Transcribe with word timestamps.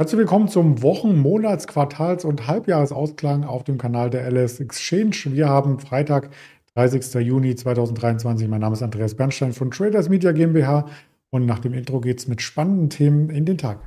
Herzlich 0.00 0.20
willkommen 0.20 0.48
zum 0.48 0.80
Wochen-, 0.80 1.18
Monats-, 1.18 1.66
Quartals- 1.66 2.24
und 2.24 2.46
Halbjahresausklang 2.46 3.44
auf 3.44 3.64
dem 3.64 3.76
Kanal 3.76 4.08
der 4.08 4.26
LS 4.30 4.58
Exchange. 4.58 5.14
Wir 5.26 5.50
haben 5.50 5.78
Freitag, 5.78 6.30
30. 6.74 7.16
Juni 7.16 7.54
2023. 7.54 8.48
Mein 8.48 8.62
Name 8.62 8.72
ist 8.72 8.82
Andreas 8.82 9.14
Bernstein 9.14 9.52
von 9.52 9.70
Traders 9.70 10.08
Media 10.08 10.32
GmbH 10.32 10.86
und 11.28 11.44
nach 11.44 11.58
dem 11.58 11.74
Intro 11.74 12.00
geht 12.00 12.18
es 12.18 12.28
mit 12.28 12.40
spannenden 12.40 12.88
Themen 12.88 13.28
in 13.28 13.44
den 13.44 13.58
Tag. 13.58 13.80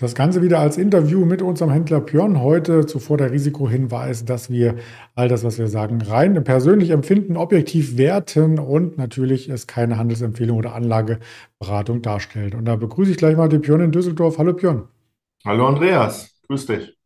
Das 0.00 0.14
Ganze 0.14 0.42
wieder 0.42 0.60
als 0.60 0.78
Interview 0.78 1.24
mit 1.24 1.42
unserem 1.42 1.72
Händler 1.72 2.00
Björn. 2.00 2.40
Heute 2.40 2.86
zuvor 2.86 3.16
der 3.16 3.32
Risikohinweis, 3.32 4.24
dass 4.24 4.48
wir 4.48 4.76
all 5.16 5.26
das, 5.26 5.42
was 5.42 5.58
wir 5.58 5.66
sagen, 5.66 6.00
rein 6.00 6.44
persönlich 6.44 6.90
empfinden, 6.90 7.36
objektiv 7.36 7.98
werten 7.98 8.60
und 8.60 8.96
natürlich 8.96 9.48
es 9.48 9.66
keine 9.66 9.98
Handelsempfehlung 9.98 10.56
oder 10.56 10.76
Anlageberatung 10.76 12.00
darstellt. 12.00 12.54
Und 12.54 12.64
da 12.66 12.76
begrüße 12.76 13.10
ich 13.10 13.16
gleich 13.16 13.36
mal 13.36 13.48
den 13.48 13.60
Björn 13.60 13.80
in 13.80 13.90
Düsseldorf. 13.90 14.38
Hallo 14.38 14.52
Björn. 14.52 14.84
Hallo 15.44 15.66
Andreas, 15.66 16.30
grüß 16.46 16.66
dich. 16.66 16.96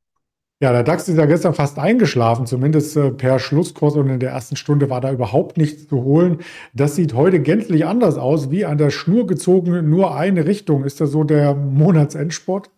Ja, 0.61 0.73
der 0.73 0.83
DAX 0.83 1.09
ist 1.09 1.17
ja 1.17 1.25
gestern 1.25 1.55
fast 1.55 1.79
eingeschlafen, 1.79 2.45
zumindest 2.45 2.95
äh, 2.99 3.11
per 3.11 3.39
Schlusskurs 3.39 3.97
und 3.97 4.11
in 4.11 4.21
der 4.21 4.33
ersten 4.33 4.57
Stunde 4.57 4.91
war 4.91 5.01
da 5.01 5.11
überhaupt 5.11 5.57
nichts 5.57 5.89
zu 5.89 6.05
holen. 6.05 6.41
Das 6.75 6.95
sieht 6.95 7.15
heute 7.15 7.41
gänzlich 7.41 7.87
anders 7.87 8.19
aus, 8.19 8.51
wie 8.51 8.67
an 8.67 8.77
der 8.77 8.91
Schnur 8.91 9.27
gezogen, 9.27 9.89
nur 9.89 10.15
eine 10.15 10.45
Richtung. 10.45 10.85
Ist 10.85 11.01
das 11.01 11.11
so 11.11 11.25
der 11.25 11.55
Monatsendsport? 11.55 12.71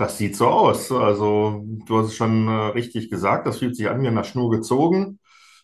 Das 0.00 0.16
sieht 0.16 0.34
so 0.34 0.48
aus. 0.48 0.90
Also, 0.92 1.62
du 1.86 1.98
hast 1.98 2.06
es 2.08 2.14
schon 2.14 2.48
äh, 2.48 2.50
richtig 2.68 3.10
gesagt, 3.10 3.46
das 3.46 3.58
fühlt 3.58 3.76
sich 3.76 3.88
an 3.90 4.00
wie 4.02 4.08
an 4.08 4.14
der 4.14 4.24
Schnur 4.24 4.50
gezogen. 4.50 5.18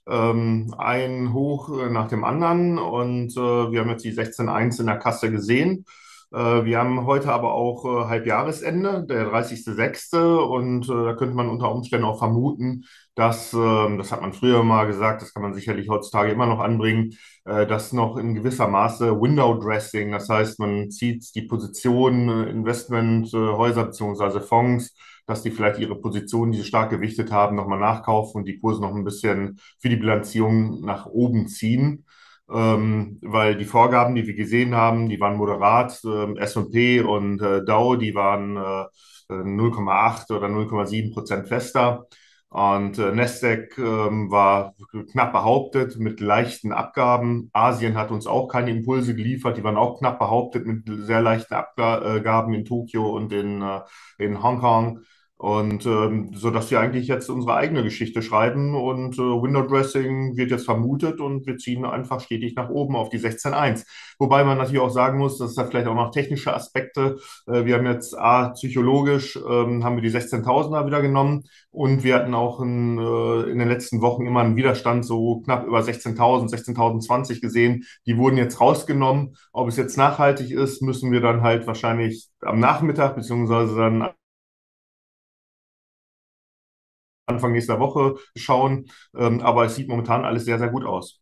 Ähm, 0.07 0.75
ein 0.79 1.33
Hoch 1.33 1.71
äh, 1.79 1.89
nach 1.91 2.09
dem 2.09 2.23
anderen 2.23 2.79
und 2.79 3.33
äh, 3.35 3.41
wir 3.41 3.81
haben 3.81 3.89
jetzt 3.91 4.05
die 4.05 4.13
16.1 4.13 4.79
in 4.79 4.87
der 4.87 4.99
Kasse 4.99 5.31
gesehen. 5.31 5.87
Äh, 6.33 6.65
wir 6.65 6.79
haben 6.79 7.07
heute 7.07 7.33
aber 7.33 7.55
auch 7.55 7.85
äh, 7.85 8.09
Halbjahresende, 8.09 9.05
der 9.09 9.31
30.06. 9.31 10.17
Und 10.45 10.89
äh, 10.89 10.93
da 10.93 11.15
könnte 11.15 11.35
man 11.35 11.49
unter 11.49 11.71
Umständen 11.73 12.07
auch 12.07 12.19
vermuten, 12.19 12.85
dass, 13.15 13.53
ähm, 13.55 13.99
das 13.99 14.13
hat 14.13 14.21
man 14.21 14.33
früher 14.33 14.63
mal 14.63 14.87
gesagt, 14.87 15.23
das 15.23 15.33
kann 15.33 15.43
man 15.43 15.55
sicherlich 15.55 15.89
heutzutage 15.89 16.33
immer 16.33 16.47
noch 16.47 16.61
anbringen, 16.61 17.15
dass 17.45 17.93
noch 17.93 18.17
in 18.17 18.35
gewisser 18.35 18.67
Maße 18.67 19.21
Window 19.21 19.55
Dressing, 19.55 20.11
das 20.11 20.29
heißt, 20.29 20.59
man 20.59 20.91
zieht 20.91 21.33
die 21.37 21.43
Position 21.43 22.29
Investmenthäuser 22.49 23.85
bzw. 23.85 24.41
Fonds, 24.41 24.97
dass 25.27 25.43
die 25.43 25.53
vielleicht 25.53 25.79
ihre 25.79 25.95
Positionen, 25.95 26.51
die 26.51 26.59
sie 26.59 26.65
stark 26.65 26.91
gewichtet 26.91 27.31
haben, 27.31 27.55
nochmal 27.55 27.79
nachkaufen 27.79 28.41
und 28.41 28.49
die 28.49 28.59
Kurse 28.59 28.81
noch 28.81 28.95
ein 28.97 29.05
bisschen 29.05 29.61
für 29.79 29.89
die 29.89 29.97
Bilanzierung 29.97 30.81
nach 30.81 31.07
oben 31.07 31.47
ziehen 31.47 32.05
ähm, 32.53 33.19
weil 33.23 33.57
die 33.57 33.65
Vorgaben, 33.65 34.15
die 34.15 34.27
wir 34.27 34.35
gesehen 34.35 34.75
haben, 34.75 35.09
die 35.09 35.21
waren 35.21 35.37
moderat. 35.37 36.01
Ähm, 36.05 36.37
S&P 36.37 37.01
und 37.01 37.41
äh, 37.43 37.65
Dow, 37.65 37.97
die 37.97 38.15
waren 38.15 38.57
äh, 38.57 38.85
0,8 39.29 40.31
oder 40.33 40.49
0,7 40.49 41.13
Prozent 41.13 41.49
fester. 41.49 42.07
Und 42.49 42.99
äh, 42.99 43.13
Nasdaq 43.13 43.77
ähm, 43.77 44.31
war 44.31 44.75
knapp 45.11 45.33
behauptet 45.33 45.99
mit 45.99 46.21
leichten 46.21 46.73
Abgaben. 46.73 47.51
Asien 47.53 47.97
hat 47.97 48.11
uns 48.11 48.27
auch 48.27 48.47
keine 48.49 48.71
Impulse 48.71 49.15
geliefert. 49.17 49.57
Die 49.57 49.65
waren 49.65 49.77
auch 49.77 49.99
knapp 49.99 50.19
behauptet 50.19 50.67
mit 50.67 50.85
sehr 50.87 51.21
leichten 51.21 51.55
Abgaben 51.55 52.55
in 52.55 52.65
Tokio 52.65 53.15
und 53.15 53.33
in, 53.33 53.63
äh, 53.63 53.81
in 54.19 54.43
Hongkong. 54.43 55.01
Und 55.39 55.85
ähm, 55.85 56.31
so 56.35 56.51
dass 56.51 56.71
wir 56.71 56.81
eigentlich 56.81 57.09
jetzt 57.09 57.29
unsere 57.29 57.57
eigene 57.57 57.83
Geschichte 57.83 58.23
schreiben 58.23 58.75
und 58.75 59.19
äh, 59.19 59.21
Window 59.21 59.63
Dressing 59.67 60.35
wird 60.39 60.51
jetzt 60.51 60.65
vermutet 60.65 61.21
und 61.21 61.47
wir 61.47 61.59
ziehen 61.59 61.85
einfach 61.85 62.21
stetig 62.21 62.55
nach 62.57 62.71
oben 62.71 62.97
auf 62.97 63.11
die 63.11 63.19
16.1. 63.19 63.85
Wobei 64.19 64.45
man 64.45 64.57
natürlich 64.57 64.81
auch 64.81 64.91
sagen 64.91 65.19
muss, 65.19 65.37
dass 65.37 65.55
da 65.55 65.65
vielleicht 65.65 65.89
auch 65.89 65.95
noch 65.95 66.11
technische 66.11 66.55
Aspekte. 66.55 67.19
Äh, 67.47 67.67
wir 67.67 67.77
haben 67.77 67.85
jetzt 67.85 68.17
A, 68.19 68.49
psychologisch 68.51 69.37
ähm, 69.37 69.85
haben 69.85 69.97
wir 69.97 70.03
die 70.03 70.11
16.000er 70.11 70.87
wieder 70.87 71.03
genommen 71.03 71.45
und 71.71 72.03
wir 72.03 72.15
hatten 72.15 72.33
auch 72.33 72.61
in, 72.63 72.97
äh, 72.99 73.51
in 73.51 73.59
den 73.59 73.69
letzten 73.69 74.01
Wochen 74.01 74.25
immer 74.25 74.41
einen 74.41 74.57
Widerstand 74.57 75.05
so 75.05 75.41
knapp 75.41 75.67
über 75.67 75.81
16.000, 75.81 76.49
16.020 76.49 77.43
gesehen. 77.43 77.85
Die 78.07 78.17
wurden 78.17 78.39
jetzt 78.39 78.59
rausgenommen. 78.59 79.37
Ob 79.53 79.69
es 79.69 79.77
jetzt 79.77 79.99
nachhaltig 79.99 80.51
ist, 80.51 80.81
müssen 80.81 81.13
wir 81.13 81.21
dann 81.21 81.43
halt 81.43 81.67
wahrscheinlich 81.67 82.31
am 82.41 82.59
Nachmittag 82.59 83.17
beziehungsweise 83.17 83.77
dann 83.77 84.09
Anfang 87.27 87.53
nächster 87.53 87.81
Woche 87.81 88.17
schauen. 88.37 88.87
Ähm, 89.17 89.41
aber 89.41 89.67
es 89.67 89.77
sieht 89.77 89.89
momentan 89.89 90.25
alles 90.25 90.45
sehr, 90.45 90.59
sehr 90.59 90.69
gut 90.69 90.85
aus. 90.85 91.21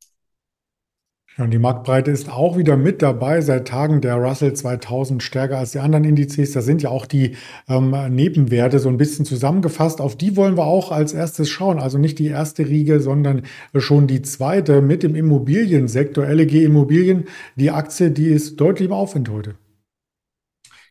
Und 1.36 1.50
die 1.50 1.58
Marktbreite 1.58 2.12
ist 2.12 2.30
auch 2.30 2.56
wieder 2.56 2.76
mit 2.76 3.02
dabei. 3.02 3.40
Seit 3.40 3.66
Tagen 3.66 4.00
der 4.00 4.14
Russell 4.14 4.52
2000 4.52 5.20
stärker 5.20 5.58
als 5.58 5.72
die 5.72 5.80
anderen 5.80 6.04
Indizes. 6.04 6.52
Da 6.52 6.60
sind 6.60 6.80
ja 6.82 6.90
auch 6.90 7.06
die 7.06 7.34
ähm, 7.68 7.90
Nebenwerte 8.10 8.78
so 8.78 8.88
ein 8.88 8.98
bisschen 8.98 9.24
zusammengefasst. 9.24 10.00
Auf 10.00 10.14
die 10.14 10.36
wollen 10.36 10.56
wir 10.56 10.64
auch 10.64 10.92
als 10.92 11.12
erstes 11.12 11.50
schauen. 11.50 11.80
Also 11.80 11.98
nicht 11.98 12.20
die 12.20 12.28
erste 12.28 12.68
Riege, 12.68 13.00
sondern 13.00 13.42
schon 13.74 14.06
die 14.06 14.22
zweite 14.22 14.80
mit 14.80 15.02
dem 15.02 15.16
Immobiliensektor. 15.16 16.24
LEG 16.24 16.54
Immobilien, 16.62 17.24
die 17.56 17.72
Aktie, 17.72 18.12
die 18.12 18.28
ist 18.28 18.60
deutlich 18.60 18.88
im 18.88 18.94
Aufwind 18.94 19.28
heute. 19.28 19.56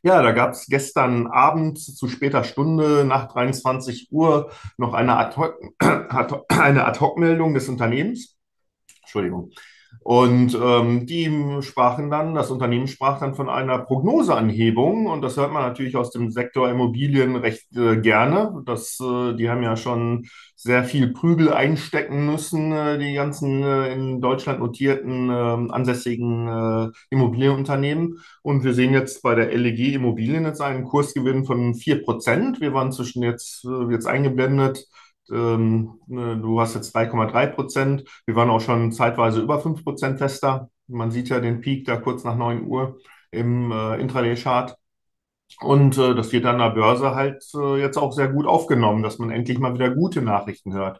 Ja, 0.05 0.21
da 0.21 0.33
gab 0.33 0.51
es 0.51 0.65
gestern 0.67 1.27
Abend 1.27 1.79
zu 1.79 2.09
später 2.09 2.43
Stunde 2.43 3.05
nach 3.05 3.29
23 3.29 4.09
Uhr 4.11 4.51
noch 4.77 4.93
eine 4.93 5.15
Ad-Hoc-Meldung 5.15 7.53
des 7.55 7.69
Unternehmens. 7.69 8.37
Entschuldigung. 9.01 9.51
Und 10.01 10.59
ähm, 10.61 11.05
die 11.05 11.31
sprachen 11.61 12.11
dann, 12.11 12.35
das 12.35 12.51
Unternehmen 12.51 12.87
sprach 12.87 13.19
dann 13.19 13.35
von 13.35 13.47
einer 13.47 13.79
Prognoseanhebung 13.79 15.05
und 15.05 15.21
das 15.21 15.37
hört 15.37 15.53
man 15.53 15.63
natürlich 15.63 15.95
aus 15.95 16.11
dem 16.11 16.31
Sektor 16.31 16.69
Immobilien 16.69 17.37
recht 17.37 17.73
äh, 17.77 18.01
gerne. 18.01 18.61
Das, 18.65 18.99
äh, 18.99 19.35
die 19.35 19.49
haben 19.49 19.63
ja 19.63 19.77
schon 19.77 20.27
sehr 20.63 20.85
viel 20.85 21.11
Prügel 21.13 21.51
einstecken 21.51 22.25
müssen, 22.25 22.71
äh, 22.71 22.97
die 22.97 23.13
ganzen 23.13 23.63
äh, 23.63 23.93
in 23.93 24.21
Deutschland 24.21 24.59
notierten 24.59 25.29
ähm, 25.29 25.71
ansässigen 25.71 26.47
äh, 26.47 26.91
Immobilienunternehmen. 27.09 28.19
Und 28.41 28.63
wir 28.63 28.73
sehen 28.73 28.93
jetzt 28.93 29.21
bei 29.23 29.35
der 29.35 29.55
LEG 29.57 29.93
Immobilien 29.93 30.45
jetzt 30.45 30.61
einen 30.61 30.85
Kursgewinn 30.85 31.45
von 31.45 31.73
4%. 31.73 32.61
Wir 32.61 32.73
waren 32.73 32.91
zwischen 32.91 33.23
jetzt, 33.23 33.65
äh, 33.65 33.91
jetzt 33.91 34.07
eingeblendet 34.07 34.87
ähm, 35.31 35.99
ne, 36.07 36.37
du 36.37 36.59
hast 36.59 36.75
jetzt 36.75 36.95
3,3 36.95 37.47
Prozent. 37.47 38.03
Wir 38.25 38.35
waren 38.35 38.49
auch 38.49 38.61
schon 38.61 38.91
zeitweise 38.91 39.41
über 39.41 39.59
5 39.59 39.83
Prozent 39.83 40.17
fester. 40.19 40.69
Man 40.87 41.11
sieht 41.11 41.29
ja 41.29 41.39
den 41.39 41.61
Peak 41.61 41.85
da 41.85 41.97
kurz 41.97 42.23
nach 42.23 42.35
9 42.35 42.65
Uhr 42.65 42.99
im 43.31 43.71
äh, 43.71 43.99
Intraday-Chart. 44.01 44.75
Und 45.61 45.97
äh, 45.97 46.15
das 46.15 46.31
wird 46.31 46.45
an 46.45 46.57
der 46.59 46.71
Börse 46.71 47.15
halt 47.15 47.43
äh, 47.55 47.79
jetzt 47.79 47.97
auch 47.97 48.11
sehr 48.11 48.27
gut 48.29 48.45
aufgenommen, 48.45 49.03
dass 49.03 49.19
man 49.19 49.29
endlich 49.31 49.59
mal 49.59 49.73
wieder 49.73 49.91
gute 49.91 50.21
Nachrichten 50.21 50.73
hört. 50.73 50.99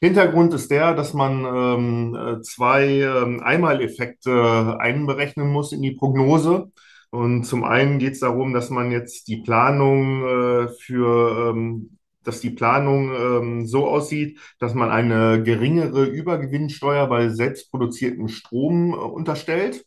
Hintergrund 0.00 0.54
ist 0.54 0.70
der, 0.70 0.94
dass 0.94 1.12
man 1.12 1.44
ähm, 1.44 2.14
äh, 2.14 2.40
zwei 2.42 2.86
ähm, 3.00 3.40
Einmaleffekte 3.42 4.78
einberechnen 4.80 5.48
muss 5.50 5.72
in 5.72 5.82
die 5.82 5.92
Prognose. 5.92 6.70
Und 7.10 7.44
zum 7.44 7.64
einen 7.64 7.98
geht 7.98 8.14
es 8.14 8.20
darum, 8.20 8.54
dass 8.54 8.70
man 8.70 8.92
jetzt 8.92 9.28
die 9.28 9.38
Planung 9.38 10.24
äh, 10.24 10.68
für 10.68 11.50
ähm, 11.50 11.98
dass 12.22 12.40
die 12.40 12.50
Planung 12.50 13.12
ähm, 13.14 13.66
so 13.66 13.88
aussieht, 13.88 14.38
dass 14.58 14.74
man 14.74 14.90
eine 14.90 15.42
geringere 15.42 16.04
Übergewinnsteuer 16.04 17.06
bei 17.06 17.28
selbstproduziertem 17.30 18.28
Strom 18.28 18.92
äh, 18.92 18.96
unterstellt. 18.96 19.84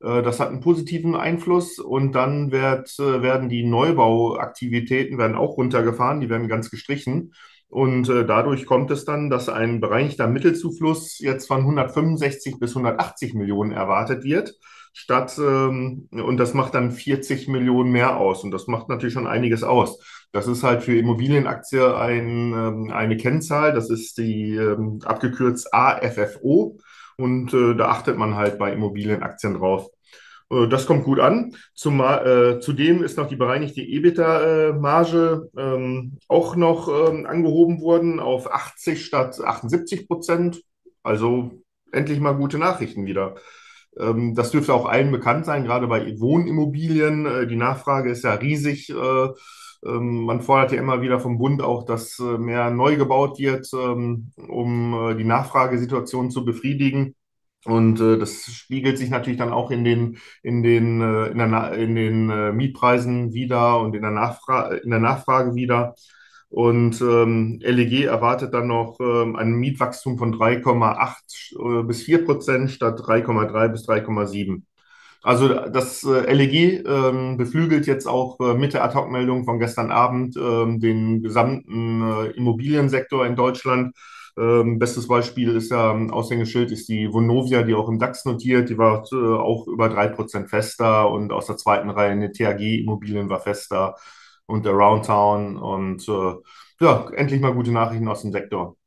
Äh, 0.00 0.22
das 0.22 0.40
hat 0.40 0.48
einen 0.48 0.60
positiven 0.60 1.14
Einfluss 1.14 1.78
und 1.78 2.12
dann 2.12 2.50
wird, 2.50 2.94
äh, 2.98 3.22
werden 3.22 3.48
die 3.48 3.64
Neubauaktivitäten 3.64 5.18
werden 5.18 5.36
auch 5.36 5.56
runtergefahren, 5.56 6.20
die 6.20 6.28
werden 6.28 6.48
ganz 6.48 6.70
gestrichen. 6.70 7.32
Und 7.68 8.08
äh, 8.08 8.24
dadurch 8.24 8.64
kommt 8.64 8.90
es 8.90 9.04
dann, 9.04 9.28
dass 9.28 9.48
ein 9.48 9.80
bereinigter 9.80 10.26
Mittelzufluss 10.26 11.18
jetzt 11.18 11.46
von 11.46 11.60
165 11.60 12.58
bis 12.58 12.70
180 12.70 13.34
Millionen 13.34 13.72
erwartet 13.72 14.24
wird 14.24 14.54
statt, 14.98 15.38
ähm, 15.38 16.08
und 16.10 16.38
das 16.38 16.54
macht 16.54 16.74
dann 16.74 16.90
40 16.90 17.46
Millionen 17.48 17.92
mehr 17.92 18.16
aus. 18.16 18.42
Und 18.42 18.50
das 18.50 18.66
macht 18.66 18.88
natürlich 18.88 19.14
schon 19.14 19.26
einiges 19.26 19.62
aus. 19.62 19.98
Das 20.32 20.46
ist 20.46 20.62
halt 20.62 20.82
für 20.82 20.96
Immobilienaktie 20.96 21.94
ein, 21.96 22.52
ähm, 22.52 22.90
eine 22.92 23.16
Kennzahl, 23.16 23.72
das 23.72 23.90
ist 23.90 24.18
die 24.18 24.56
ähm, 24.56 25.00
abgekürzt 25.04 25.72
AFFO. 25.72 26.78
Und 27.18 27.52
äh, 27.52 27.74
da 27.74 27.88
achtet 27.88 28.16
man 28.16 28.36
halt 28.36 28.58
bei 28.58 28.72
Immobilienaktien 28.72 29.54
drauf. 29.54 29.88
Äh, 30.50 30.68
das 30.68 30.86
kommt 30.86 31.04
gut 31.04 31.20
an. 31.20 31.54
Zum, 31.74 32.00
äh, 32.00 32.60
zudem 32.60 33.02
ist 33.02 33.18
noch 33.18 33.28
die 33.28 33.36
bereinigte 33.36 33.82
EBITDA-Marge 33.82 35.50
ähm, 35.56 36.18
auch 36.28 36.56
noch 36.56 36.88
ähm, 36.88 37.26
angehoben 37.26 37.80
worden 37.80 38.20
auf 38.20 38.52
80 38.52 39.04
statt 39.04 39.40
78 39.40 40.06
Prozent. 40.06 40.62
Also 41.02 41.50
endlich 41.92 42.20
mal 42.20 42.36
gute 42.36 42.58
Nachrichten 42.58 43.06
wieder. 43.06 43.34
Ähm, 43.98 44.34
das 44.34 44.50
dürfte 44.50 44.72
auch 44.72 44.86
allen 44.86 45.10
bekannt 45.10 45.44
sein, 45.44 45.64
gerade 45.64 45.88
bei 45.88 46.18
Wohnimmobilien. 46.20 47.26
Äh, 47.26 47.46
die 47.46 47.56
Nachfrage 47.56 48.10
ist 48.10 48.24
ja 48.24 48.34
riesig. 48.34 48.92
Äh, 49.84 49.88
Ähm, 49.88 50.24
man 50.24 50.40
fordert 50.42 50.72
ja 50.72 50.78
immer 50.80 51.02
wieder 51.02 51.20
vom 51.20 51.38
Bund 51.38 51.62
auch, 51.62 51.84
dass 51.84 52.18
äh, 52.18 52.38
mehr 52.38 52.70
neu 52.70 52.96
gebaut 52.96 53.38
wird, 53.38 53.68
ähm, 53.74 54.32
um 54.36 54.94
äh, 55.12 55.14
die 55.16 55.24
Nachfragesituation 55.24 56.30
zu 56.30 56.44
befriedigen. 56.44 57.14
Und 57.64 58.00
äh, 58.00 58.18
das 58.18 58.44
spiegelt 58.46 58.98
sich 58.98 59.10
natürlich 59.10 59.38
dann 59.38 59.52
auch 59.52 59.70
in 59.70 59.84
den, 59.84 60.18
in 60.42 60.62
den, 60.62 61.00
äh, 61.00 61.26
in 61.28 61.38
der, 61.38 61.72
in 61.74 61.94
den 61.96 62.30
äh, 62.30 62.52
Mietpreisen 62.52 63.32
wieder 63.32 63.80
und 63.80 63.94
in 63.96 64.02
der, 64.02 64.10
Nachfra 64.12 64.68
in 64.74 64.90
der 64.90 65.00
Nachfrage 65.00 65.54
wieder. 65.54 65.94
Und 66.50 67.00
ähm, 67.02 67.58
LEG 67.62 68.04
erwartet 68.06 68.54
dann 68.54 68.68
noch 68.68 68.98
ähm, 69.00 69.36
ein 69.36 69.52
Mietwachstum 69.54 70.16
von 70.18 70.32
3,8 70.34 71.80
äh, 71.80 71.82
bis 71.84 72.02
4 72.04 72.24
Prozent 72.24 72.70
statt 72.70 72.98
3,3 73.00 73.68
bis 73.68 73.84
3,7. 73.86 74.62
Also 75.22 75.48
das 75.48 76.04
äh, 76.04 76.32
LEG 76.32 76.84
ähm, 76.86 77.36
beflügelt 77.36 77.86
jetzt 77.86 78.06
auch 78.06 78.38
äh, 78.40 78.54
mit 78.54 78.72
der 78.72 78.84
Ad-Hoc-Meldung 78.84 79.44
von 79.44 79.58
gestern 79.58 79.90
Abend 79.90 80.36
ähm, 80.36 80.80
den 80.80 81.22
gesamten 81.22 82.02
äh, 82.02 82.26
Immobiliensektor 82.36 83.26
in 83.26 83.34
Deutschland. 83.36 83.94
Ähm, 84.38 84.78
bestes 84.78 85.08
Beispiel 85.08 85.56
ist 85.56 85.70
ja 85.72 85.92
ähm, 85.92 86.12
Aushängeschild 86.12 86.70
ist 86.70 86.88
die 86.88 87.12
Vonovia, 87.12 87.62
die 87.64 87.74
auch 87.74 87.88
im 87.88 87.98
DAX 87.98 88.24
notiert. 88.24 88.68
Die 88.70 88.78
war 88.78 89.04
äh, 89.12 89.16
auch 89.16 89.66
über 89.66 89.88
drei 89.88 90.06
Prozent 90.08 90.48
fester 90.50 91.10
und 91.10 91.32
aus 91.32 91.46
der 91.46 91.56
zweiten 91.56 91.90
Reihe 91.90 92.12
eine 92.12 92.30
THG 92.32 92.80
Immobilien 92.82 93.28
war 93.28 93.40
fester 93.40 93.96
und 94.46 94.64
der 94.64 94.72
Roundtown 94.72 95.56
und 95.56 96.08
äh, 96.08 96.34
ja, 96.80 97.10
endlich 97.14 97.40
mal 97.40 97.54
gute 97.54 97.72
Nachrichten 97.72 98.08
aus 98.08 98.22
dem 98.22 98.32
Sektor. 98.32 98.77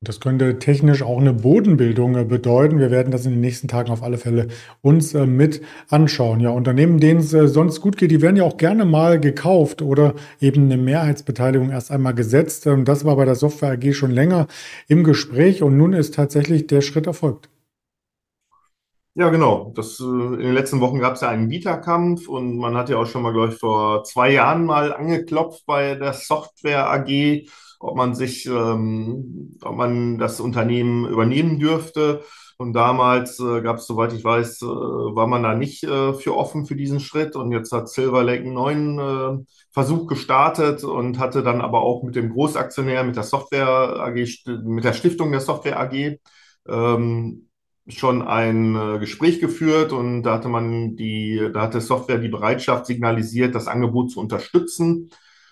Das 0.00 0.20
könnte 0.20 0.60
technisch 0.60 1.02
auch 1.02 1.18
eine 1.18 1.32
Bodenbildung 1.32 2.14
äh, 2.14 2.24
bedeuten. 2.24 2.78
Wir 2.78 2.92
werden 2.92 3.10
das 3.10 3.26
in 3.26 3.32
den 3.32 3.40
nächsten 3.40 3.66
Tagen 3.66 3.90
auf 3.90 4.04
alle 4.04 4.16
Fälle 4.16 4.46
uns 4.80 5.12
äh, 5.12 5.26
mit 5.26 5.60
anschauen. 5.88 6.38
Ja, 6.38 6.50
Unternehmen, 6.50 7.00
denen 7.00 7.18
es 7.18 7.34
äh, 7.34 7.48
sonst 7.48 7.80
gut 7.80 7.96
geht, 7.96 8.12
die 8.12 8.22
werden 8.22 8.36
ja 8.36 8.44
auch 8.44 8.58
gerne 8.58 8.84
mal 8.84 9.18
gekauft 9.18 9.82
oder 9.82 10.14
eben 10.40 10.66
eine 10.66 10.76
Mehrheitsbeteiligung 10.76 11.70
erst 11.70 11.90
einmal 11.90 12.14
gesetzt. 12.14 12.66
Ähm, 12.66 12.84
das 12.84 13.04
war 13.04 13.16
bei 13.16 13.24
der 13.24 13.34
Software 13.34 13.72
AG 13.72 13.92
schon 13.92 14.12
länger 14.12 14.46
im 14.86 15.02
Gespräch 15.02 15.64
und 15.64 15.76
nun 15.76 15.92
ist 15.92 16.14
tatsächlich 16.14 16.68
der 16.68 16.80
Schritt 16.80 17.08
erfolgt. 17.08 17.48
Ja, 19.14 19.30
genau. 19.30 19.72
Das, 19.74 19.98
in 19.98 20.38
den 20.38 20.54
letzten 20.54 20.80
Wochen 20.80 21.00
gab 21.00 21.14
es 21.14 21.22
ja 21.22 21.28
einen 21.28 21.48
Bieterkampf 21.48 22.28
und 22.28 22.56
man 22.56 22.76
hat 22.76 22.88
ja 22.88 22.98
auch 22.98 23.06
schon 23.06 23.22
mal, 23.22 23.32
glaube 23.32 23.52
ich, 23.52 23.58
vor 23.58 24.04
zwei 24.04 24.30
Jahren 24.30 24.64
mal 24.64 24.92
angeklopft 24.94 25.66
bei 25.66 25.96
der 25.96 26.12
Software 26.12 26.88
AG 26.88 27.48
ob 27.78 27.96
man 27.96 28.14
sich, 28.14 28.46
ähm, 28.46 29.56
ob 29.62 29.76
man 29.76 30.18
das 30.18 30.40
Unternehmen 30.40 31.06
übernehmen 31.06 31.58
dürfte. 31.58 32.22
Und 32.56 32.72
damals 32.72 33.38
äh, 33.38 33.60
gab 33.62 33.76
es, 33.76 33.86
soweit 33.86 34.12
ich 34.12 34.24
weiß, 34.24 34.62
äh, 34.62 34.66
war 34.66 35.28
man 35.28 35.44
da 35.44 35.54
nicht 35.54 35.84
äh, 35.84 36.12
für 36.14 36.36
offen 36.36 36.66
für 36.66 36.74
diesen 36.74 36.98
Schritt. 36.98 37.36
Und 37.36 37.52
jetzt 37.52 37.70
hat 37.72 37.88
Silver 37.88 38.24
Lake 38.24 38.42
einen 38.42 38.54
neuen 38.54 38.98
äh, 38.98 39.44
Versuch 39.70 40.08
gestartet 40.08 40.82
und 40.82 41.20
hatte 41.20 41.44
dann 41.44 41.60
aber 41.60 41.82
auch 41.82 42.02
mit 42.02 42.16
dem 42.16 42.30
Großaktionär, 42.30 43.04
mit 43.04 43.16
der 43.16 43.22
Software 43.22 44.00
AG, 44.00 44.26
mit 44.64 44.84
der 44.84 44.92
Stiftung 44.92 45.30
der 45.30 45.40
Software 45.40 45.78
AG, 45.78 46.18
ähm, 46.68 47.48
schon 47.86 48.22
ein 48.22 48.74
äh, 48.76 48.98
Gespräch 48.98 49.40
geführt 49.40 49.92
und 49.92 50.22
da 50.22 50.34
hatte 50.34 50.48
man 50.48 50.96
die, 50.96 51.50
da 51.52 51.62
hatte 51.62 51.80
Software 51.80 52.18
die 52.18 52.28
Bereitschaft 52.28 52.86
signalisiert, 52.86 53.54
das 53.54 53.66
Angebot 53.66 54.10
zu 54.10 54.20
unterstützen. 54.20 55.10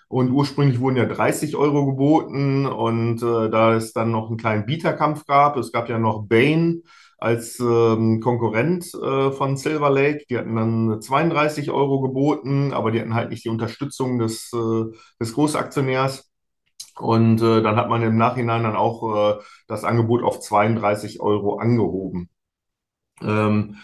Und 0.09 0.31
ursprünglich 0.31 0.79
wurden 0.79 0.95
ja 0.95 1.05
30 1.05 1.55
Euro 1.57 1.85
geboten 1.85 2.65
und 2.65 3.21
äh, 3.21 3.49
da 3.49 3.73
es 3.75 3.91
dann 3.93 4.11
noch 4.11 4.29
einen 4.29 4.37
kleinen 4.37 4.65
Bieterkampf 4.65 5.25
gab, 5.25 5.57
es 5.57 5.71
gab 5.73 5.89
ja 5.89 5.99
noch 5.99 6.27
Bain 6.27 6.83
als 7.17 7.59
ähm, 7.59 8.21
Konkurrent 8.21 8.85
äh, 8.93 9.31
von 9.31 9.57
Silver 9.57 9.89
Lake, 9.89 10.25
die 10.29 10.37
hatten 10.37 10.55
dann 10.55 11.01
32 11.01 11.71
Euro 11.71 11.99
geboten, 12.01 12.73
aber 12.73 12.91
die 12.91 13.01
hatten 13.01 13.15
halt 13.15 13.31
nicht 13.31 13.43
die 13.43 13.49
Unterstützung 13.49 14.19
des, 14.19 14.51
äh, 14.53 14.85
des 15.19 15.33
Großaktionärs. 15.33 16.29
Und 16.99 17.41
äh, 17.41 17.61
dann 17.61 17.75
hat 17.75 17.89
man 17.89 18.01
im 18.03 18.17
Nachhinein 18.17 18.63
dann 18.63 18.75
auch 18.75 19.37
äh, 19.39 19.43
das 19.67 19.83
Angebot 19.83 20.23
auf 20.23 20.39
32 20.41 21.21
Euro 21.21 21.57
angehoben. 21.59 22.29
Ähm, 23.21 23.77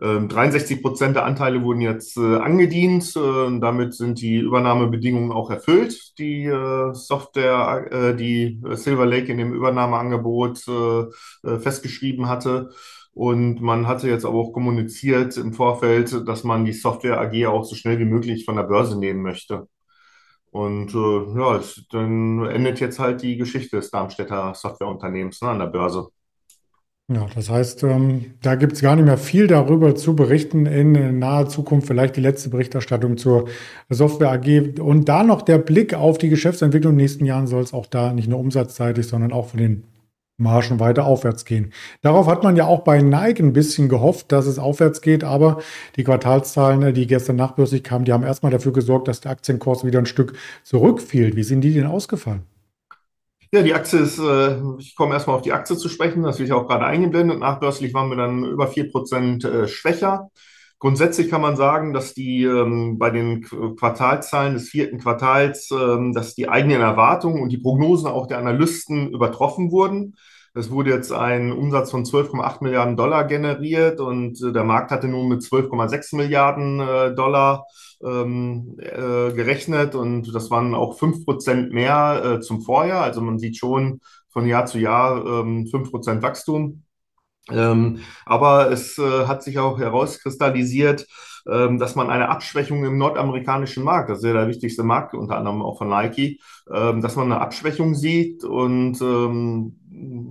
63 0.00 0.76
ähm, 0.76 0.82
Prozent 0.82 1.16
der 1.16 1.24
Anteile 1.24 1.62
wurden 1.64 1.80
jetzt 1.80 2.16
äh, 2.16 2.36
angedient. 2.36 3.16
Äh, 3.16 3.58
damit 3.58 3.94
sind 3.94 4.20
die 4.20 4.36
Übernahmebedingungen 4.36 5.32
auch 5.32 5.50
erfüllt, 5.50 6.18
die 6.18 6.44
äh, 6.44 6.94
Software, 6.94 7.88
äh, 7.90 8.16
die 8.16 8.60
Silver 8.74 9.06
Lake 9.06 9.32
in 9.32 9.38
dem 9.38 9.52
Übernahmeangebot 9.52 10.68
äh, 10.68 11.48
äh, 11.48 11.58
festgeschrieben 11.58 12.28
hatte. 12.28 12.70
Und 13.12 13.60
man 13.60 13.88
hatte 13.88 14.08
jetzt 14.08 14.24
aber 14.24 14.38
auch 14.38 14.52
kommuniziert 14.52 15.36
im 15.36 15.52
Vorfeld, 15.52 16.28
dass 16.28 16.44
man 16.44 16.64
die 16.64 16.72
Software 16.72 17.20
AG 17.20 17.46
auch 17.46 17.64
so 17.64 17.74
schnell 17.74 17.98
wie 17.98 18.04
möglich 18.04 18.44
von 18.44 18.54
der 18.54 18.62
Börse 18.62 18.96
nehmen 18.98 19.22
möchte. 19.22 19.66
Und 20.50 20.92
ja, 20.94 21.60
dann 21.90 22.46
endet 22.46 22.80
jetzt 22.80 22.98
halt 22.98 23.22
die 23.22 23.36
Geschichte 23.36 23.76
des 23.76 23.90
Darmstädter 23.90 24.54
Softwareunternehmens 24.54 25.42
ne, 25.42 25.50
an 25.50 25.58
der 25.58 25.66
Börse. 25.66 26.08
Ja, 27.10 27.26
das 27.34 27.48
heißt, 27.48 27.84
ähm, 27.84 28.34
da 28.42 28.54
gibt 28.54 28.74
es 28.74 28.82
gar 28.82 28.94
nicht 28.94 29.06
mehr 29.06 29.16
viel 29.16 29.46
darüber 29.46 29.94
zu 29.94 30.14
berichten 30.14 30.66
in 30.66 31.18
naher 31.18 31.48
Zukunft. 31.48 31.86
Vielleicht 31.86 32.16
die 32.16 32.20
letzte 32.20 32.50
Berichterstattung 32.50 33.16
zur 33.16 33.48
Software 33.88 34.30
AG. 34.30 34.78
Und 34.78 35.08
da 35.08 35.22
noch 35.22 35.40
der 35.40 35.56
Blick 35.56 35.94
auf 35.94 36.18
die 36.18 36.28
Geschäftsentwicklung 36.28 36.92
in 36.92 36.98
den 36.98 37.04
nächsten 37.04 37.24
Jahren 37.24 37.46
soll 37.46 37.62
es 37.62 37.72
auch 37.72 37.86
da 37.86 38.12
nicht 38.12 38.28
nur 38.28 38.38
umsatzseitig, 38.38 39.06
sondern 39.08 39.32
auch 39.32 39.46
von 39.48 39.58
den 39.58 39.84
Margen 40.36 40.80
weiter 40.80 41.06
aufwärts 41.06 41.46
gehen. 41.46 41.72
Darauf 42.02 42.26
hat 42.26 42.42
man 42.42 42.56
ja 42.56 42.66
auch 42.66 42.80
bei 42.80 43.00
Nike 43.00 43.40
ein 43.40 43.54
bisschen 43.54 43.88
gehofft, 43.88 44.30
dass 44.30 44.46
es 44.46 44.58
aufwärts 44.58 45.00
geht, 45.00 45.24
aber 45.24 45.62
die 45.96 46.04
Quartalszahlen, 46.04 46.92
die 46.92 47.06
gestern 47.06 47.36
nachbörslich 47.36 47.82
kamen, 47.84 48.04
die 48.04 48.12
haben 48.12 48.22
erstmal 48.22 48.52
dafür 48.52 48.74
gesorgt, 48.74 49.08
dass 49.08 49.22
der 49.22 49.30
Aktienkurs 49.32 49.82
wieder 49.84 49.98
ein 49.98 50.06
Stück 50.06 50.34
zurückfiel. 50.62 51.34
Wie 51.36 51.42
sind 51.42 51.62
die 51.62 51.72
denn 51.72 51.86
ausgefallen? 51.86 52.42
Ja, 53.50 53.62
die 53.62 53.72
Aktie 53.72 54.00
ist, 54.00 54.18
äh, 54.18 54.60
ich 54.78 54.94
komme 54.94 55.14
erstmal 55.14 55.36
auf 55.36 55.42
die 55.42 55.52
Aktie 55.52 55.76
zu 55.76 55.88
sprechen, 55.88 56.22
das 56.22 56.38
wird 56.38 56.50
ja 56.50 56.56
auch 56.56 56.68
gerade 56.68 56.84
eingeblendet. 56.84 57.38
Nachbörslich 57.38 57.94
waren 57.94 58.10
wir 58.10 58.16
dann 58.16 58.44
über 58.44 58.68
4% 58.68 59.44
äh, 59.46 59.68
schwächer. 59.68 60.30
Grundsätzlich 60.78 61.30
kann 61.30 61.40
man 61.40 61.56
sagen, 61.56 61.92
dass 61.94 62.14
die 62.14 62.44
ähm, 62.44 62.98
bei 62.98 63.10
den 63.10 63.42
Quartalzahlen 63.42 64.54
des 64.54 64.68
vierten 64.68 64.98
Quartals, 64.98 65.70
ähm, 65.72 66.12
dass 66.12 66.34
die 66.34 66.48
eigenen 66.48 66.82
Erwartungen 66.82 67.42
und 67.42 67.48
die 67.48 67.58
Prognosen 67.58 68.06
auch 68.08 68.26
der 68.26 68.38
Analysten 68.38 69.10
übertroffen 69.12 69.72
wurden. 69.72 70.14
Es 70.54 70.70
wurde 70.70 70.90
jetzt 70.90 71.12
ein 71.12 71.52
Umsatz 71.52 71.90
von 71.90 72.04
12,8 72.04 72.62
Milliarden 72.62 72.96
Dollar 72.96 73.24
generiert 73.24 74.00
und 74.00 74.42
äh, 74.42 74.52
der 74.52 74.64
Markt 74.64 74.90
hatte 74.90 75.08
nun 75.08 75.28
mit 75.28 75.42
12,6 75.42 76.16
Milliarden 76.16 76.80
äh, 76.80 77.14
Dollar 77.14 77.66
ähm, 78.02 78.76
äh, 78.78 79.32
gerechnet 79.32 79.94
und 79.94 80.34
das 80.34 80.50
waren 80.50 80.74
auch 80.74 80.98
5 80.98 81.24
Prozent 81.24 81.72
mehr 81.72 82.22
äh, 82.24 82.40
zum 82.40 82.62
Vorjahr. 82.62 83.02
Also 83.02 83.20
man 83.20 83.38
sieht 83.38 83.56
schon 83.56 84.00
von 84.30 84.46
Jahr 84.46 84.66
zu 84.66 84.78
Jahr 84.78 85.24
ähm, 85.26 85.66
5 85.66 85.90
Prozent 85.90 86.22
Wachstum. 86.22 86.84
Ähm, 87.50 88.00
aber 88.26 88.70
es 88.70 88.98
äh, 88.98 89.26
hat 89.26 89.42
sich 89.42 89.58
auch 89.58 89.78
herauskristallisiert, 89.78 91.06
ähm, 91.50 91.78
dass 91.78 91.94
man 91.94 92.10
eine 92.10 92.28
Abschwächung 92.28 92.84
im 92.84 92.98
nordamerikanischen 92.98 93.84
Markt, 93.84 94.10
das 94.10 94.18
ist 94.18 94.24
ja 94.24 94.34
der 94.34 94.48
wichtigste 94.48 94.82
Markt, 94.82 95.14
unter 95.14 95.36
anderem 95.36 95.62
auch 95.62 95.78
von 95.78 95.88
Nike, 95.88 96.40
ähm, 96.70 97.00
dass 97.00 97.16
man 97.16 97.32
eine 97.32 97.40
Abschwächung 97.40 97.94
sieht 97.94 98.44
und 98.44 99.00
ähm, 99.00 99.77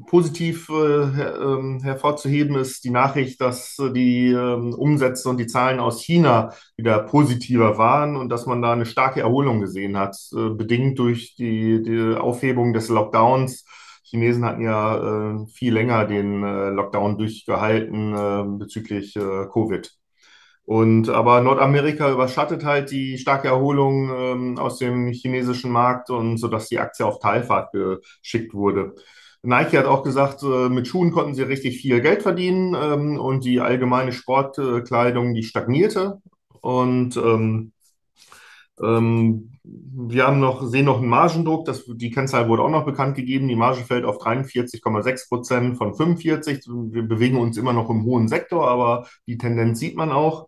positiv 0.08 0.70
äh, 0.70 0.74
her, 1.14 1.40
ähm, 1.42 1.80
hervorzuheben 1.82 2.56
ist 2.56 2.84
die 2.84 2.90
Nachricht, 2.90 3.42
dass 3.42 3.78
äh, 3.80 3.92
die 3.92 4.28
ähm, 4.30 4.74
Umsätze 4.74 5.30
und 5.30 5.38
die 5.38 5.48
Zahlen 5.48 5.80
aus 5.80 6.02
China 6.02 6.54
wieder 6.76 7.00
positiver 7.04 7.78
waren 7.78 8.16
und 8.16 8.30
dass 8.30 8.46
man 8.46 8.62
da 8.62 8.74
eine 8.74 8.86
starke 8.86 9.22
Erholung 9.22 9.62
gesehen 9.62 9.98
hat, 9.98 10.18
äh, 10.34 10.50
bedingt 10.50 11.00
durch 11.00 11.36
die, 11.36 11.82
die 11.84 12.16
Aufhebung 12.18 12.74
des 12.74 12.90
Lockdowns. 12.90 13.66
Chinesen 14.04 14.46
hatten 14.46 14.62
ja 14.62 15.42
äh, 15.42 15.48
viel 15.48 15.74
länger 15.74 16.06
den 16.06 16.44
äh, 16.44 16.70
Lockdown 16.70 17.18
durchgehalten 17.18 18.16
äh, 18.16 18.44
bezüglich 18.58 19.14
Covid. 19.16 19.92
Und 20.66 21.10
aber 21.10 21.40
Nordamerika 21.42 22.12
überschattet 22.12 22.66
halt 22.66 22.92
die 22.92 23.18
starke 23.18 23.48
Erholung 23.48 24.10
ähm, 24.10 24.58
aus 24.58 24.80
dem 24.80 25.08
chinesischen 25.14 25.72
Markt 25.72 26.10
und 26.10 26.38
so 26.38 26.50
dass 26.50 26.68
die 26.68 26.80
Aktie 26.80 27.06
auf 27.06 27.20
Teilfahrt 27.20 27.72
geschickt 27.72 28.54
wurde. 28.54 28.94
Nike 29.44 29.78
hat 29.78 29.86
auch 29.86 30.04
gesagt, 30.04 30.44
äh, 30.44 30.70
mit 30.70 30.88
Schuhen 30.88 31.12
konnten 31.12 31.36
sie 31.36 31.44
richtig 31.44 31.80
viel 31.80 32.02
Geld 32.02 32.24
verdienen 32.24 32.76
ähm, 32.76 33.20
und 33.20 33.46
die 33.46 33.60
allgemeine 33.60 34.12
Sportkleidung, 34.12 35.34
die 35.34 35.44
stagnierte. 35.44 36.22
Und 36.62 37.18
ähm, 37.18 37.72
ähm, 38.82 39.52
wir 39.64 40.28
haben 40.28 40.40
noch, 40.40 40.66
sehen 40.68 40.86
noch 40.86 40.98
einen 40.98 41.10
Margendruck. 41.10 41.66
Das, 41.66 41.84
die 41.88 42.12
Kennzahl 42.12 42.48
wurde 42.48 42.64
auch 42.64 42.70
noch 42.70 42.86
bekannt 42.86 43.16
gegeben. 43.16 43.48
Die 43.48 43.56
Marge 43.56 43.84
fällt 43.84 44.06
auf 44.06 44.18
43,6 44.18 45.28
Prozent 45.30 45.78
von 45.78 45.96
45. 45.96 46.66
Wir 46.92 47.04
bewegen 47.04 47.38
uns 47.38 47.58
immer 47.58 47.74
noch 47.74 47.90
im 47.90 48.04
hohen 48.04 48.28
Sektor, 48.28 48.68
aber 48.68 49.08
die 49.28 49.38
Tendenz 49.38 49.80
sieht 49.80 49.96
man 49.96 50.12
auch. 50.12 50.48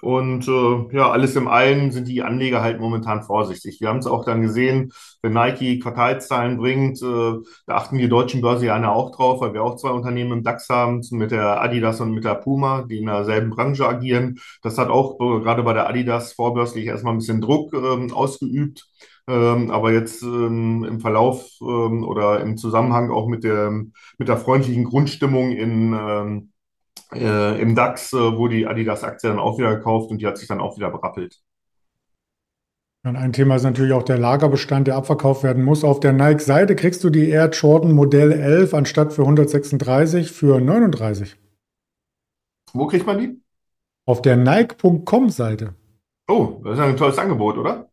Und 0.00 0.48
äh, 0.48 0.96
ja, 0.96 1.10
alles 1.10 1.36
im 1.36 1.48
Allen 1.48 1.92
sind 1.92 2.08
die 2.08 2.22
Anleger 2.22 2.62
halt 2.62 2.80
momentan 2.80 3.22
vorsichtig. 3.22 3.80
Wir 3.80 3.88
haben 3.88 3.98
es 3.98 4.06
auch 4.06 4.24
dann 4.24 4.42
gesehen, 4.42 4.92
wenn 5.22 5.32
Nike 5.34 5.78
Quartalszahlen 5.78 6.56
bringt, 6.56 7.02
äh, 7.02 7.32
da 7.66 7.74
achten 7.74 7.98
wir 7.98 8.08
deutschen 8.08 8.40
Börsianer 8.40 8.92
auch 8.92 9.14
drauf, 9.14 9.40
weil 9.40 9.52
wir 9.52 9.62
auch 9.62 9.76
zwei 9.76 9.90
Unternehmen 9.90 10.32
im 10.32 10.42
DAX 10.42 10.68
haben, 10.68 11.02
mit 11.10 11.30
der 11.30 11.60
Adidas 11.60 12.00
und 12.00 12.12
mit 12.12 12.24
der 12.24 12.34
Puma, 12.36 12.82
die 12.82 12.98
in 12.98 13.06
derselben 13.06 13.50
Branche 13.50 13.86
agieren. 13.86 14.38
Das 14.62 14.78
hat 14.78 14.88
auch 14.88 15.20
äh, 15.20 15.40
gerade 15.40 15.62
bei 15.62 15.74
der 15.74 15.88
Adidas 15.88 16.32
vorbörslich 16.32 16.86
erstmal 16.86 17.14
ein 17.14 17.18
bisschen 17.18 17.40
Druck 17.40 17.72
ähm, 17.74 18.12
ausgeübt. 18.12 18.86
Ähm, 19.28 19.70
aber 19.70 19.92
jetzt 19.92 20.22
ähm, 20.22 20.84
im 20.84 21.00
Verlauf 21.00 21.46
ähm, 21.60 22.04
oder 22.04 22.40
im 22.40 22.56
Zusammenhang 22.56 23.10
auch 23.10 23.28
mit 23.28 23.44
der, 23.44 23.70
mit 24.18 24.28
der 24.28 24.36
freundlichen 24.38 24.84
Grundstimmung 24.84 25.52
in, 25.52 25.92
ähm, 25.92 26.49
äh, 27.14 27.60
im 27.60 27.74
DAX, 27.74 28.12
äh, 28.12 28.16
wurde 28.16 28.56
die 28.56 28.66
Adidas-Aktie 28.66 29.30
dann 29.30 29.38
auch 29.38 29.58
wieder 29.58 29.76
gekauft 29.76 30.10
und 30.10 30.20
die 30.20 30.26
hat 30.26 30.38
sich 30.38 30.48
dann 30.48 30.60
auch 30.60 30.76
wieder 30.76 30.90
berappelt. 30.90 31.40
Und 33.02 33.16
ein 33.16 33.32
Thema 33.32 33.56
ist 33.56 33.62
natürlich 33.62 33.94
auch 33.94 34.02
der 34.02 34.18
Lagerbestand, 34.18 34.86
der 34.86 34.96
abverkauft 34.96 35.42
werden 35.42 35.64
muss. 35.64 35.84
Auf 35.84 36.00
der 36.00 36.12
Nike-Seite 36.12 36.76
kriegst 36.76 37.02
du 37.02 37.08
die 37.08 37.30
Air 37.30 37.48
Jordan 37.48 37.92
Modell 37.92 38.30
11 38.30 38.74
anstatt 38.74 39.14
für 39.14 39.22
136 39.22 40.30
für 40.30 40.60
39. 40.60 41.36
Wo 42.74 42.86
kriegt 42.86 43.06
man 43.06 43.18
die? 43.18 43.40
Auf 44.04 44.20
der 44.20 44.36
Nike.com-Seite. 44.36 45.74
Oh, 46.28 46.60
das 46.62 46.74
ist 46.74 46.80
ein 46.80 46.96
tolles 46.96 47.18
Angebot, 47.18 47.56
oder? 47.56 47.88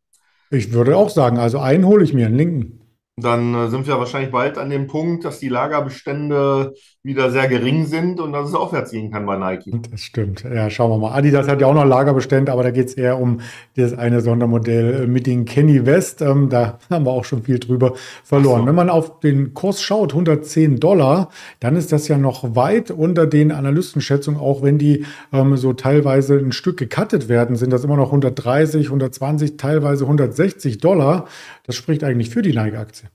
Ich 0.49 0.73
würde 0.73 0.97
auch 0.97 1.09
sagen, 1.09 1.37
also 1.37 1.59
einen 1.59 1.85
hole 1.85 2.03
ich 2.03 2.13
mir, 2.13 2.25
einen 2.25 2.35
linken. 2.35 2.86
Dann 3.19 3.55
äh, 3.55 3.69
sind 3.69 3.87
wir 3.87 3.97
wahrscheinlich 3.97 4.31
bald 4.31 4.59
an 4.59 4.69
dem 4.69 4.85
Punkt, 4.85 5.25
dass 5.25 5.39
die 5.39 5.49
Lagerbestände 5.49 6.75
wieder 7.01 7.31
sehr 7.31 7.47
gering 7.47 7.87
sind 7.87 8.19
und 8.19 8.31
dass 8.31 8.49
es 8.49 8.53
aufwärts 8.53 8.91
gehen 8.91 9.11
kann 9.11 9.25
bei 9.25 9.37
Nike. 9.37 9.71
Das 9.89 10.01
stimmt. 10.01 10.43
Ja, 10.43 10.69
schauen 10.69 10.91
wir 10.91 10.99
mal. 10.99 11.17
Adidas 11.17 11.47
hat 11.47 11.59
ja 11.59 11.65
auch 11.65 11.73
noch 11.73 11.83
Lagerbestände, 11.83 12.51
aber 12.51 12.61
da 12.61 12.69
geht 12.69 12.89
es 12.89 12.93
eher 12.93 13.19
um 13.19 13.39
das 13.75 13.97
eine 13.97 14.21
Sondermodell 14.21 15.05
äh, 15.05 15.07
mit 15.07 15.25
den 15.25 15.45
Kenny 15.45 15.87
West. 15.87 16.21
Ähm, 16.21 16.49
da 16.49 16.77
haben 16.91 17.05
wir 17.07 17.11
auch 17.11 17.25
schon 17.25 17.41
viel 17.41 17.57
drüber 17.57 17.95
verloren. 18.23 18.61
So. 18.61 18.67
Wenn 18.67 18.75
man 18.75 18.91
auf 18.91 19.19
den 19.19 19.55
Kurs 19.55 19.81
schaut, 19.81 20.11
110 20.11 20.79
Dollar, 20.79 21.29
dann 21.59 21.75
ist 21.75 21.91
das 21.91 22.07
ja 22.07 22.19
noch 22.19 22.55
weit 22.55 22.91
unter 22.91 23.25
den 23.25 23.51
Analystenschätzungen, 23.51 24.39
auch 24.39 24.61
wenn 24.61 24.77
die 24.77 25.07
ähm, 25.33 25.57
so 25.57 25.73
teilweise 25.73 26.37
ein 26.37 26.51
Stück 26.51 26.77
gecuttet 26.77 27.29
werden, 27.29 27.55
sind 27.55 27.73
das 27.73 27.83
immer 27.83 27.97
noch 27.97 28.09
130, 28.09 28.85
120, 28.85 29.57
teilweise 29.57 30.03
160 30.03 30.77
Dollar. 30.77 31.25
Das 31.65 31.75
spricht 31.75 32.03
eigentlich 32.03 32.29
für 32.29 32.43
die 32.43 32.53
Nike-Aktie. 32.53 33.06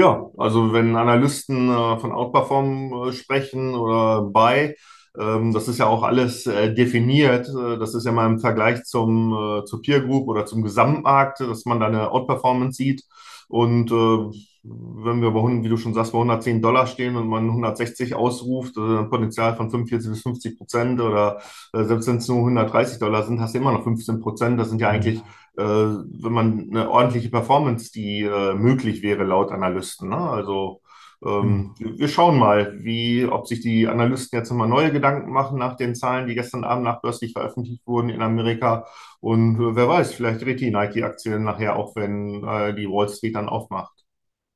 Ja, 0.00 0.30
also 0.38 0.72
wenn 0.72 0.96
Analysten 0.96 1.68
äh, 1.68 1.98
von 1.98 2.10
Outperform 2.12 3.08
äh, 3.08 3.12
sprechen 3.12 3.74
oder 3.74 4.22
Buy, 4.22 4.74
ähm, 5.18 5.52
das 5.52 5.68
ist 5.68 5.76
ja 5.78 5.88
auch 5.88 6.02
alles 6.04 6.46
äh, 6.46 6.72
definiert. 6.72 7.46
Äh, 7.48 7.78
das 7.78 7.94
ist 7.94 8.06
ja 8.06 8.12
mal 8.12 8.24
im 8.26 8.38
Vergleich 8.40 8.84
zum, 8.84 9.60
äh, 9.60 9.64
zur 9.66 9.82
Peer 9.82 10.00
Group 10.00 10.26
oder 10.28 10.46
zum 10.46 10.62
Gesamtmarkt, 10.62 11.40
dass 11.40 11.66
man 11.66 11.80
da 11.80 11.86
eine 11.88 12.10
Outperformance 12.12 12.78
sieht. 12.78 13.04
Und 13.48 13.90
äh, 13.92 14.30
wenn 14.62 15.22
wir 15.22 15.30
bei, 15.30 15.40
wie 15.40 15.68
du 15.68 15.76
schon 15.76 15.94
sagst, 15.94 16.12
bei 16.12 16.18
110 16.18 16.60
Dollar 16.60 16.86
stehen 16.86 17.16
und 17.16 17.28
man 17.28 17.48
160 17.48 18.14
ausruft, 18.14 18.76
äh, 18.76 18.98
ein 18.98 19.10
Potenzial 19.10 19.56
von 19.56 19.70
45 19.70 20.10
bis 20.10 20.22
50 20.22 20.58
Prozent 20.58 21.00
oder 21.00 21.40
äh, 21.72 21.84
selbst 21.84 22.08
wenn 22.08 22.16
es 22.16 22.28
nur 22.28 22.38
130 22.38 22.98
Dollar 22.98 23.22
sind, 23.22 23.40
hast 23.40 23.54
du 23.54 23.58
immer 23.58 23.72
noch 23.72 23.84
15 23.84 24.20
Prozent. 24.20 24.60
Das 24.60 24.68
sind 24.68 24.80
ja 24.80 24.88
eigentlich, 24.88 25.20
äh, 25.56 25.62
wenn 25.62 26.32
man 26.32 26.68
eine 26.70 26.90
ordentliche 26.90 27.30
Performance, 27.30 27.90
die 27.92 28.22
äh, 28.22 28.54
möglich 28.54 29.02
wäre 29.02 29.24
laut 29.24 29.50
Analysten. 29.50 30.10
Ne? 30.10 30.18
Also 30.18 30.80
ähm, 31.24 31.74
mhm. 31.78 31.98
wir 31.98 32.08
schauen 32.08 32.38
mal, 32.38 32.82
wie, 32.82 33.26
ob 33.26 33.46
sich 33.46 33.60
die 33.60 33.86
Analysten 33.86 34.38
jetzt 34.38 34.50
nochmal 34.50 34.68
neue 34.68 34.92
Gedanken 34.92 35.30
machen 35.30 35.58
nach 35.58 35.76
den 35.76 35.94
Zahlen, 35.94 36.26
die 36.26 36.34
gestern 36.34 36.64
Abend 36.64 36.84
nachbörslich 36.84 37.32
veröffentlicht 37.32 37.86
wurden 37.86 38.08
in 38.08 38.22
Amerika. 38.22 38.86
Und 39.20 39.56
äh, 39.56 39.76
wer 39.76 39.88
weiß, 39.88 40.14
vielleicht 40.14 40.42
dreht 40.42 40.60
die 40.60 40.70
Nike-Aktie 40.70 41.38
nachher 41.38 41.76
auch, 41.76 41.94
wenn 41.96 42.44
äh, 42.44 42.74
die 42.74 42.88
Wall 42.88 43.08
Street 43.08 43.34
dann 43.36 43.48
aufmacht. 43.48 43.92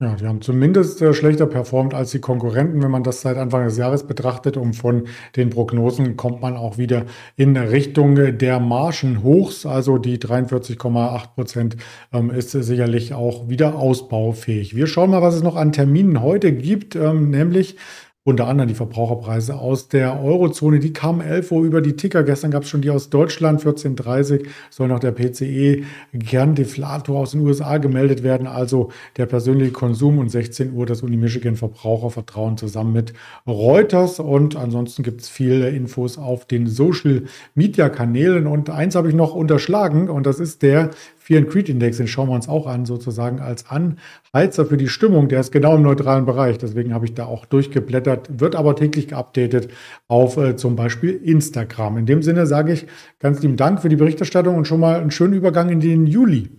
Ja, 0.00 0.16
die 0.16 0.26
haben 0.26 0.40
zumindest 0.42 1.00
äh, 1.02 1.14
schlechter 1.14 1.46
performt 1.46 1.94
als 1.94 2.10
die 2.10 2.18
Konkurrenten, 2.18 2.82
wenn 2.82 2.90
man 2.90 3.04
das 3.04 3.20
seit 3.20 3.36
Anfang 3.36 3.64
des 3.64 3.78
Jahres 3.78 4.06
betrachtet. 4.08 4.56
Und 4.56 4.74
von 4.74 5.06
den 5.36 5.50
Prognosen 5.50 6.16
kommt 6.16 6.42
man 6.42 6.56
auch 6.56 6.78
wieder 6.78 7.04
in 7.36 7.56
Richtung 7.56 8.16
der 8.16 8.58
Margenhochs. 8.58 9.66
Also 9.66 9.98
die 9.98 10.18
43,8 10.18 11.34
Prozent 11.34 11.76
ähm, 12.12 12.30
ist 12.30 12.50
sicherlich 12.50 13.14
auch 13.14 13.48
wieder 13.48 13.76
ausbaufähig. 13.76 14.74
Wir 14.74 14.88
schauen 14.88 15.10
mal, 15.10 15.22
was 15.22 15.36
es 15.36 15.44
noch 15.44 15.54
an 15.54 15.70
Terminen 15.70 16.20
heute 16.20 16.52
gibt, 16.52 16.96
ähm, 16.96 17.30
nämlich 17.30 17.76
unter 18.26 18.48
anderem 18.48 18.68
die 18.68 18.74
Verbraucherpreise 18.74 19.56
aus 19.56 19.88
der 19.88 20.18
Eurozone. 20.18 20.80
Die 20.80 20.94
kamen 20.94 21.20
11 21.20 21.52
Uhr 21.52 21.62
über 21.62 21.82
die 21.82 21.94
Ticker. 21.94 22.22
Gestern 22.22 22.50
gab 22.50 22.62
es 22.62 22.70
schon 22.70 22.80
die 22.80 22.88
aus 22.88 23.10
Deutschland. 23.10 23.62
14.30 23.62 24.46
soll 24.70 24.88
noch 24.88 24.98
der 24.98 25.12
PCE 25.12 25.84
Kerndeflator 26.18 27.18
aus 27.18 27.32
den 27.32 27.42
USA 27.42 27.76
gemeldet 27.76 28.22
werden. 28.22 28.46
Also 28.46 28.90
der 29.18 29.26
persönliche 29.26 29.72
Konsum 29.72 30.18
und 30.18 30.30
16 30.30 30.72
Uhr 30.72 30.86
das 30.86 31.02
Uni 31.02 31.18
Michigan 31.18 31.56
Verbrauchervertrauen 31.56 32.56
zusammen 32.56 32.94
mit 32.94 33.12
Reuters. 33.46 34.20
Und 34.20 34.56
ansonsten 34.56 35.02
gibt 35.02 35.20
es 35.20 35.28
viele 35.28 35.68
Infos 35.68 36.16
auf 36.16 36.46
den 36.46 36.66
Social 36.66 37.24
Media 37.54 37.90
Kanälen. 37.90 38.46
Und 38.46 38.70
eins 38.70 38.94
habe 38.94 39.10
ich 39.10 39.14
noch 39.14 39.34
unterschlagen 39.34 40.08
und 40.08 40.24
das 40.24 40.40
ist 40.40 40.62
der 40.62 40.92
Fear 41.24 41.40
and 41.40 41.48
Creed 41.48 41.70
Index, 41.70 41.96
den 41.96 42.06
schauen 42.06 42.28
wir 42.28 42.34
uns 42.34 42.50
auch 42.50 42.66
an, 42.66 42.84
sozusagen 42.84 43.40
als 43.40 43.64
Anheizer 43.70 44.66
für 44.66 44.76
die 44.76 44.88
Stimmung. 44.88 45.28
Der 45.28 45.40
ist 45.40 45.52
genau 45.52 45.74
im 45.76 45.80
neutralen 45.80 46.26
Bereich. 46.26 46.58
Deswegen 46.58 46.92
habe 46.92 47.06
ich 47.06 47.14
da 47.14 47.24
auch 47.24 47.46
durchgeblättert, 47.46 48.40
wird 48.40 48.54
aber 48.54 48.76
täglich 48.76 49.08
geupdatet 49.08 49.70
auf 50.06 50.36
äh, 50.36 50.54
zum 50.56 50.76
Beispiel 50.76 51.14
Instagram. 51.14 51.96
In 51.96 52.04
dem 52.04 52.22
Sinne 52.22 52.46
sage 52.46 52.74
ich 52.74 52.86
ganz 53.20 53.40
lieben 53.40 53.56
Dank 53.56 53.80
für 53.80 53.88
die 53.88 53.96
Berichterstattung 53.96 54.54
und 54.54 54.68
schon 54.68 54.80
mal 54.80 55.00
einen 55.00 55.10
schönen 55.10 55.32
Übergang 55.32 55.70
in 55.70 55.80
den 55.80 56.06
Juli. 56.06 56.50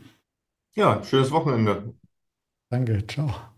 Ja, 0.74 1.04
schönes 1.04 1.30
Wochenende. 1.30 1.94
Danke, 2.72 3.06
ciao. 3.06 3.55